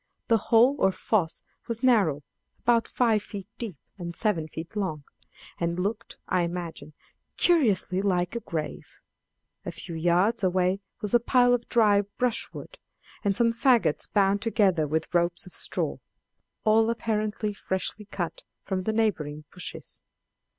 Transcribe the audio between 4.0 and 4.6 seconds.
seven